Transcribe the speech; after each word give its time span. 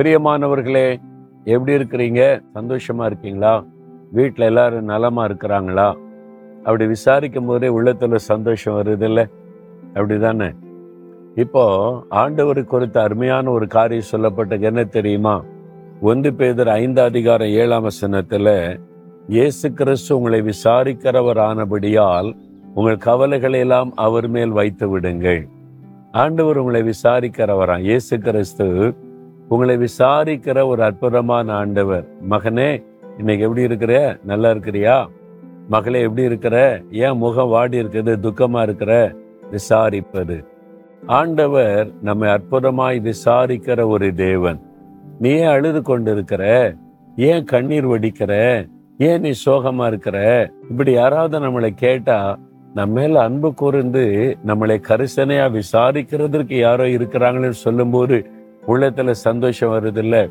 பிரியமானவர்களே 0.00 0.96
எப்படி 1.44 1.72
இருக்கிறீங்க? 1.72 2.42
சந்தோஷமா 2.54 3.04
இருக்கீங்களா? 3.04 3.64
வீட்டில் 4.10 4.44
எல்லாரும் 4.44 4.84
நலமா 4.84 5.24
இருக்கிறாங்களா? 5.24 5.94
அப்படி 6.56 6.86
விசாரிக்கும் 6.86 7.46
போதே 7.46 7.68
உள்ளத்துல 7.68 8.14
சந்தோஷம் 8.14 8.74
வருது 8.74 9.02
இல்லை 9.02 9.26
அப்படிதானே? 9.94 10.56
இப்போ 11.34 11.64
ஆண்டவர் 12.08 12.64
குறித்த 12.64 13.02
அருமையான 13.02 13.50
ஒரு 13.50 13.66
காரியம் 13.66 14.10
சொல்லப்பட்டது 14.12 14.60
என்ன 14.60 14.84
தெரியுமா? 14.84 15.44
ஒன்று 16.00 16.34
பேதர் 16.34 16.68
ஐந்து 16.68 17.02
அதிகாரம் 17.02 17.48
ஏழாம் 17.48 17.82
வசனத்தில் 17.82 18.80
இயேசு 19.28 19.72
கிறிஸ்து 19.72 20.16
உங்களை 20.16 20.42
விசாரிக்கிறவர் 20.42 21.38
ஆனபடியால் 21.38 22.36
உங்கள் 22.74 22.96
கவலைகளை 22.96 23.60
எல்லாம் 23.60 23.92
அவர் 23.94 24.28
மேல் 24.28 24.50
வைத்து 24.50 24.88
விடுங்கள். 24.88 25.48
ஆண்டவர் 26.12 26.56
உங்களை 26.56 26.82
விசாரிக்கிறவரான் 26.82 27.80
இயேசு 27.80 28.18
கிறிஸ்து 28.18 28.94
உங்களை 29.50 29.76
விசாரிக்கிற 29.76 30.66
ஒரு 30.66 30.82
அற்புதமான 30.82 31.52
ஆண்டவர். 31.52 32.06
மகனே 32.30 32.84
இன்னைக்கு 33.18 33.44
எப்படி 33.44 33.60
இருக்கிற? 33.60 34.18
நல்லா 34.24 34.50
இருக்கிறியா? 34.50 35.06
மகளே 35.68 36.00
எப்படி 36.00 36.22
இருக்கிற? 36.22 36.82
ஏன் 36.90 37.16
முகம் 37.16 37.48
வாடி 37.48 37.76
இருக்கிறது 37.76 38.30
துக்கமா 38.30 38.62
இருக்கிற? 38.62 39.14
விசாரிப்பது. 39.50 40.44
ஆண்டவர் 41.06 41.90
நம்மை 42.02 42.28
அற்புதமாய் 42.30 43.10
விசாரிக்கிற 43.10 43.86
ஒரு 43.86 44.14
தேவன். 44.14 44.60
நீ 45.18 45.30
ஏன் 45.30 45.46
அழுது 45.46 45.82
கொண்டிருக்கிற? 45.82 46.74
ஏன் 47.16 47.44
கண்ணீர் 47.44 47.86
வடிக்கிற? 47.86 48.32
ஏன் 48.98 49.20
நீ 49.20 49.30
சோகமா 49.46 49.86
இருக்கிற? 49.86 50.50
இப்படி 50.70 50.92
யாராவது 50.92 51.40
நம்மளை 51.40 51.70
கேட்டா 51.74 52.38
நம்ம 52.74 53.00
மேல 53.00 53.20
அன்பு 53.20 53.54
கூர்ந்து 53.54 54.36
நம்மளை 54.46 54.82
கரிசனையா 54.88 55.46
விசாரிக்கிறதுக்கு 55.50 56.58
யாரோ 56.58 56.84
இருக்கிறாங்கன்னு 56.84 57.48
சொல்லும்போது 57.48 58.30
உள்ளத்துல 58.66 59.10
சந்தோஷம் 59.10 59.70
வருது 59.70 60.30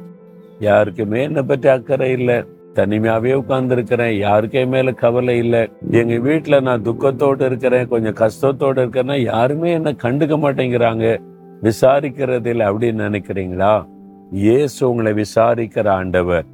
யாருக்குமே 0.60 1.24
என்னை 1.24 1.42
பற்றி 1.42 1.70
அக்கறை 1.70 2.12
இல்லை. 2.12 2.36
தனிமையாவே 2.74 3.42
உட்கார்ந்துருக்கிறேன். 3.42 4.18
யாருக்கே 4.18 4.68
மேல 4.68 4.92
கவலை 4.92 5.38
இல்லை. 5.38 5.72
எங்க 5.92 6.14
வீட்டுல 6.14 6.62
நான் 6.62 6.82
துக்கத்தோடு 6.82 7.42
இருக்கிறேன். 7.42 7.88
கொஞ்சம் 7.88 8.14
கஷ்டத்தோடு 8.14 8.80
இருக்கிறேன்னா 8.80 9.24
யாருமே 9.24 9.72
என்ன 9.72 9.92
கண்டுக்க 9.92 10.38
மாட்டேங்கிறாங்க. 10.38 11.18
விசாரிக்கிறது 11.64 12.46
இல்லை 12.46 12.68
அப்படின்னு 12.68 13.02
நினைக்கிறீங்களா? 13.08 13.88
இயேசு 14.32 14.90
உங்களை 14.90 15.14
விசாரிக்கிற 15.14 15.88
ஆண்டவர். 15.88 16.46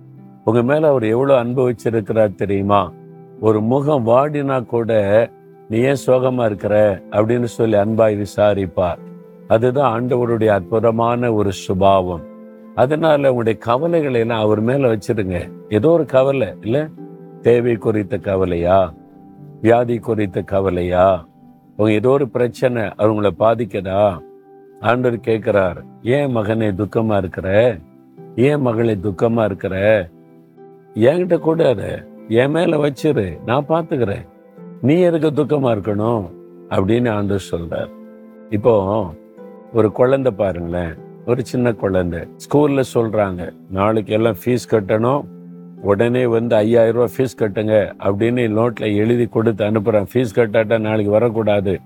உங்க 0.46 0.62
மேல 0.62 0.88
அவர் 0.88 1.04
எவ்வளவு 1.04 1.40
அன்பு 1.40 1.70
வச்சிருக்கிறார் 1.70 2.36
தெரியுமா? 2.36 2.92
ஒரு 3.40 3.62
முகம் 3.62 4.08
வாடினா 4.08 4.66
கூட 4.66 5.30
நீ 5.70 5.78
ஏன் 5.78 5.96
சோகமா 6.06 6.46
இருக்கிற? 6.46 7.02
அப்படின்னு 7.12 7.44
சொல்லி 7.44 7.78
அன்பாய் 7.78 8.26
விசாரிப்பார். 8.26 8.98
அதுதான் 9.48 10.02
ஆண்டவருடைய 10.02 10.46
அற்புதமான 10.46 11.34
ஒரு 11.34 11.52
சுபாவம். 11.52 12.22
அதனால 12.76 13.22
உங்களுடைய 13.22 13.60
கவலைகளை 13.60 14.20
எல்லாம் 14.20 14.42
அவர் 14.42 14.60
மேல 14.60 14.96
வச்சிருங்க. 14.96 15.52
ஏதோ 15.70 15.90
ஒரு 15.90 16.06
கவலை 16.06 16.54
இல்ல? 16.62 16.88
தேவை 17.42 17.76
குறித்த 17.76 18.18
கவலையா? 18.18 18.94
வியாதி 19.62 19.98
குறித்த 19.98 20.42
கவலையா? 20.42 21.28
உங்க 21.78 21.92
ஏதோ 21.92 22.10
ஒரு 22.10 22.30
பிரச்சனை 22.30 22.82
அவங்களை 22.82 23.30
பாதிக்கதா? 23.40 24.20
ஆண்டவர் 24.80 25.20
கேட்கிறார் 25.20 25.84
ஏன் 26.02 26.38
மகனே 26.38 26.74
துக்கமா 26.74 27.18
இருக்கிற? 27.18 27.78
ஏன் 28.36 28.62
மகளை 28.62 29.00
துக்கமா 29.04 29.44
இருக்கிற? 29.44 30.08
என்கிட்ட 30.94 31.38
கூட 31.38 31.74
என் 32.28 32.52
மேல 32.52 32.78
வச்சிரு. 32.78 33.44
நான் 33.46 33.66
பாத்துக்கிறேன். 33.70 34.26
நீ 34.82 35.00
எதுக்கு 35.00 35.44
துக்கமா 35.44 35.76
இருக்கணும்? 35.76 36.32
அப்படின்னு 36.70 37.10
ஆண்டு 37.12 37.40
சொல்றார். 37.52 37.90
இப்போ 38.50 39.06
ஒரு 39.76 39.92
குழந்தை 39.92 40.32
பாருங்களேன். 40.32 40.94
ஒரு 41.26 41.46
சின்ன 41.46 41.74
குழந்தை. 41.74 42.20
ஸ்கூல்ல 42.20 42.84
சொல்றாங்க 42.94 43.54
நாளைக்கு 43.70 44.14
எல்லாம் 44.14 44.36
ஃபீஸ் 44.46 44.66
கட்டணும். 44.72 45.24
உடனே 45.82 46.26
வந்து 46.26 46.56
ஐயாயிரம் 46.56 46.96
ரூபா 46.96 47.08
ஃபீஸ் 47.16 47.40
கட்டுங்க. 47.40 47.94
அப்படின்னு 48.00 48.44
நோட்டில் 48.58 48.96
எழுதி 48.96 49.26
கொடுத்து 49.26 49.66
அனுப்புகிறேன் 49.66 50.08
ஃபீஸ் 50.14 50.36
கட்டாட்டா 50.36 50.80
நாளைக்கு 50.80 51.12
வரக்கூடாது. 51.12 51.80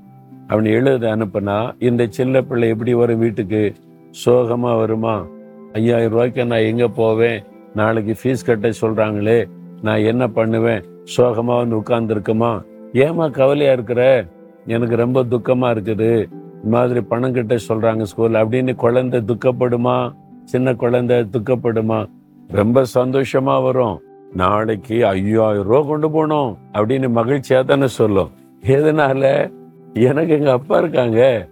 அப்படின்னு 0.47 0.65
எழுதி 0.65 1.07
அனுப்புனா 1.07 1.75
இந்த 1.79 2.07
சின்ன 2.09 2.41
பிள்ளை 2.41 2.69
எப்படி 2.69 2.93
வரும் 2.93 3.19
வீட்டுக்கு? 3.19 3.73
சோகமாக 4.11 4.77
வருமா? 4.77 5.25
ஐயாயிரம் 5.73 6.11
ரூபாய்க்கு 6.11 6.45
நான் 6.45 6.67
எங்கே 6.71 6.87
போவேன்? 6.87 7.43
நாளைக்கு 7.75 8.15
ஃபீஸ் 8.23 8.45
கட்ட 8.45 8.71
சொல்கிறாங்களே 8.81 9.49
நான் 9.81 9.97
என்ன 9.97 10.27
பண்ணுவேன்? 10.27 10.83
சோகமாக 11.03 11.63
வந்து 11.63 11.77
உட்கார்ந்துருக்குமா? 11.77 12.65
ஏமா 12.93 13.31
கவலையாக 13.31 13.73
இருக்கிற? 13.73 14.25
எனக்கு 14.65 14.95
ரொம்ப 14.95 15.23
துக்கமாக 15.23 15.75
இருக்குது. 15.77 16.29
இந்த 16.63 16.77
மாதிரி 16.77 17.01
பணம் 17.01 17.33
கிட்ட 17.33 17.55
சொல்றாங்க 17.55 18.01
ஸ்கூல் 18.01 18.31
அப்படின்னு 18.31 18.75
குழந்தை 18.75 19.23
துக்கப்படுமா? 19.27 20.15
சின்ன 20.43 20.75
குழந்தை 20.75 21.17
துக்கப்படுமா? 21.17 22.09
ரொம்ப 22.47 22.83
சந்தோஷமா 22.93 23.63
வரும். 23.63 24.01
நாளைக்கு 24.33 25.07
ஐயாயிரம் 25.07 25.63
ரூபா 25.63 25.87
கொண்டு 25.87 26.09
போனோம் 26.09 26.57
அப்படின்னு 26.73 27.09
மகிழ்ச்சியா 27.15 27.65
தானே 27.65 27.87
சொல்லும். 27.87 28.29
எதனால? 28.61 29.51
எனக்கு 29.93 30.33
எங்க 30.33 30.51
அப்பா 30.51 30.77
இருக்காங்க. 30.77 31.47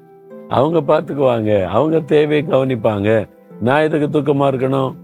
அவங்க 0.49 0.79
பார்த்துக்குவாங்க 0.79 1.63
அவங்க 1.63 1.99
தேவையை 1.99 2.45
கவனிப்பாங்க. 2.47 3.27
நான் 3.61 3.81
எதுக்கு 3.81 4.19
துக்கமா 4.19 4.47
இருக்கணும்? 4.47 4.95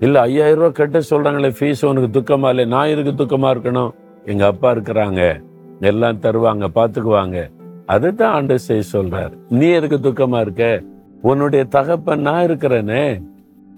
இல்ல 0.00 0.20
ஐயாயிரம் 0.20 0.58
ரூபா 0.58 0.70
கட்ட 0.70 0.98
சொல்றாங்களே 0.98 1.54
ஃபீஸ் 1.60 1.86
உனக்கு 1.86 2.20
துக்கமா 2.20 2.48
இல்லை? 2.48 2.64
நான் 2.64 2.86
எதுக்கு 2.86 3.24
துக்கமா 3.24 3.40
இருக்கணும்? 3.40 3.90
எங்க 4.24 4.46
அப்பா 4.46 4.72
இருக்கிறாங்க. 4.72 5.44
எல்லாம் 5.80 6.20
தருவாங்க 6.20 6.66
பார்த்துக்குவாங்க 6.74 7.50
அதுதான் 7.86 8.32
ஆண்டு 8.32 8.58
செய்ய 8.58 8.82
சொல்றார். 8.92 9.32
நீ 9.48 9.68
எதுக்கு 9.68 10.10
துக்கமா 10.10 10.40
இருக்க? 10.40 10.82
உன்னுடைய 11.22 11.64
தகப்பன் 11.64 12.20
நான் 12.20 12.50
இருக்கிறேனே. 12.50 13.22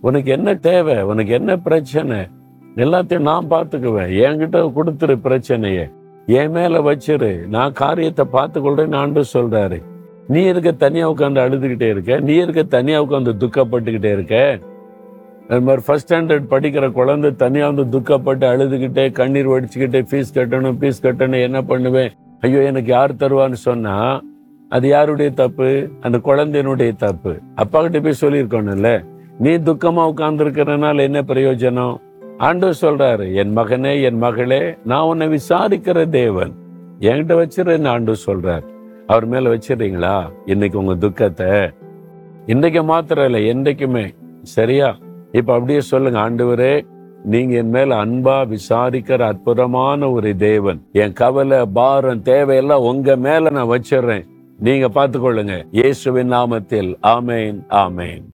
உனக்கு 0.00 0.30
என்ன 0.30 0.54
தேவை? 0.54 1.02
உனக்கு 1.02 1.32
என்ன 1.32 1.56
பிரச்சனை? 1.56 2.16
எல்லாத்தையும் 2.76 3.19
நான் 3.19 3.46
பார்த்துக்குவேன். 3.50 4.12
என்கிட்ட 4.24 4.72
கொடுத்துரு 4.76 5.20
பிரச்சனையை. 5.20 5.88
என் 6.26 6.50
மேல 6.50 6.78
வச்சிரு. 6.78 7.46
நான் 7.46 7.72
காரியத்தை 7.72 8.26
பார்த்துக்கொள்றேன்னு 8.32 8.94
ஆண்டு 8.94 9.24
சொல்றாரு. 9.32 9.82
நீ 10.28 10.42
இருக்க 10.42 10.72
தனியா 10.72 11.10
உட்காந்து 11.10 11.42
அழுதுகிட்டே 11.44 11.88
இருக்க? 11.88 12.20
நீ 12.20 12.34
இருக்க 12.34 12.62
தனியா 12.62 13.02
உட்காந்து 13.02 13.32
துக்கப்பட்டுக்கிட்டே 13.44 14.12
இருக்க? 14.12 14.58
அது 15.48 15.60
மாதிரி 15.60 15.82
ஃபர்ஸ்ட் 15.86 16.14
ஸ்டாண்டர்ட் 16.14 16.50
படிக்கிற 16.50 16.92
குழந்தை 16.92 17.36
தனியாக 17.36 17.72
வந்து 17.72 17.98
துக்கப்பட்டு 17.98 18.50
அழுதுகிட்டே 18.52 19.12
கண்ணீர் 19.12 19.48
வடிச்சுக்கிட்டே 19.48 20.04
ஃபீஸ் 20.10 20.34
கட்டணும் 20.34 20.76
ஃபீஸ் 20.80 21.02
கட்டணும் 21.02 21.42
என்ன 21.42 21.62
பண்ணுவேன்? 21.62 22.12
ஐயோ 22.41 22.62
எனக்கு 22.62 22.91
யார் 22.91 23.15
தருவான்னு 23.15 23.53
சொன்னா 23.53 24.21
அது 24.69 24.88
யாருடைய 24.88 25.31
தப்பு? 25.31 25.88
அந்த 26.00 26.19
குழந்தையினுடைய 26.25 26.97
தப்பு. 26.97 27.38
அப்பா 27.54 27.82
கிட்ட 27.82 28.00
போய் 28.00 28.21
சொல்லியிருக்கணும்ல. 28.21 29.04
நீ 29.38 29.50
துக்கமா 29.50 30.03
உட்கார்ந்துருக்கிறனால 30.12 31.00
என்ன 31.00 31.21
பிரயோஜனம்? 31.21 31.97
ஆண்டவர் 32.38 32.78
சொல்றாரு 32.81 33.34
என் 33.34 33.56
மகனே 33.56 34.03
என் 34.03 34.19
மகளே 34.19 34.75
நான் 34.84 35.03
உன்னை 35.03 35.28
விசாரிக்கிற 35.28 36.09
தேவன். 36.09 36.53
என்கிட்ட 37.00 37.34
வச்சிருன்னு 37.41 37.88
ஆண்டவர் 37.88 38.25
சொல்றார். 38.26 38.62
அவர் 39.06 39.26
மேல 39.26 39.55
வச்சிடுறீங்களா? 39.55 40.31
இன்னைக்கு 40.44 40.78
உங்க 40.78 40.94
துக்கத்தை? 40.94 41.70
இன்னைக்கு 42.47 42.82
மாத்திரம் 42.82 43.25
இல்லை 43.25 43.47
என்றைக்குமே. 43.47 44.15
சரியா? 44.43 44.97
இப்ப 45.32 45.53
அப்படியே 45.53 45.81
சொல்லுங்க 45.81 46.31
ஆண்டவரே 46.31 46.87
நீங்க 47.25 47.56
என் 47.56 47.71
மேல 47.71 48.05
அன்பா 48.05 48.56
விசாரிக்கிற 48.56 49.21
அற்புதமான 49.21 50.11
ஒரு 50.11 50.37
தேவன். 50.37 50.83
என் 50.93 51.12
கவலை 51.12 51.67
பாரம் 51.67 52.23
தேவையெல்லாம் 52.23 52.89
உங்க 52.89 53.17
மேல 53.17 53.51
நான் 53.51 53.69
வச்சிடுறேன். 53.69 54.27
நீங்க 54.59 54.89
பார்த்துக்கொள்ளுங்க. 54.89 55.65
இயேசுவின் 55.71 56.33
நாமத்தில். 56.33 56.95
ஆமேன் 57.03 57.62
ஆமேன். 57.69 58.25